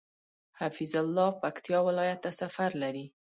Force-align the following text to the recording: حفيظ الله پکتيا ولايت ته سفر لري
حفيظ 0.59 0.93
الله 1.01 1.29
پکتيا 1.43 1.79
ولايت 1.87 2.19
ته 2.23 2.31
سفر 2.41 2.69
لري 2.81 3.05